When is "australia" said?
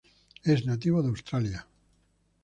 1.09-1.67